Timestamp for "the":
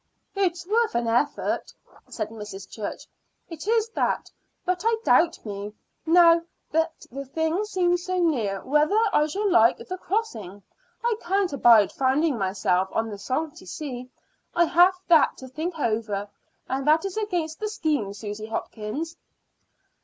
7.11-7.23, 9.77-9.99, 13.11-13.19, 17.59-17.69